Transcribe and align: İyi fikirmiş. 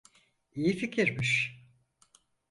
İyi 0.55 0.77
fikirmiş. 0.77 1.61